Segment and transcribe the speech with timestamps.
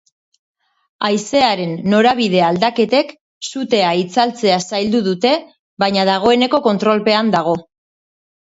[1.09, 3.11] Haizearen norabide aldaketek
[3.51, 5.37] sutea itzaltzea zaildu dute,
[5.85, 7.55] baina dagoeneko kontrolpean dago.